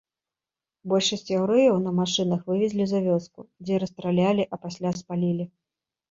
[0.91, 5.45] Большасць яўрэяў на машынах вывезлі за вёску, дзе расстралялі, а пасля спалілі.